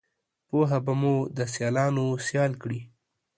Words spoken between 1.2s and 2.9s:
دسیالانوسیال کړي